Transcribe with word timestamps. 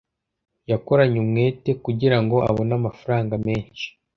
yakoranye 0.71 1.17
umwete 1.23 1.69
kugirango 1.83 2.35
abone 2.49 2.73
amafaranga 2.79 3.33
menshi 3.45 3.85